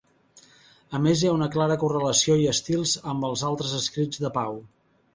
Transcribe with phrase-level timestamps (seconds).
[0.99, 4.63] A més hi ha una clara correlació i estil amb els altres escrits de Pau.